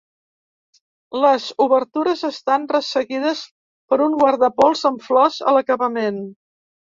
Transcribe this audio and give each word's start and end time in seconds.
Les 1.23 1.43
obertures 1.65 2.23
estan 2.29 2.65
resseguides 2.71 3.43
per 3.93 3.99
un 4.07 4.17
guardapols 4.23 4.83
amb 4.91 5.05
flors 5.09 5.37
a 5.53 5.57
l'acabament. 5.59 6.19